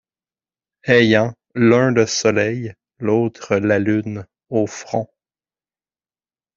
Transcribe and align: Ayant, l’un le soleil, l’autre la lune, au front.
Ayant, 0.87 1.35
l’un 1.53 1.91
le 1.91 2.07
soleil, 2.07 2.73
l’autre 2.97 3.57
la 3.57 3.77
lune, 3.77 4.25
au 4.49 4.65
front. 4.65 5.07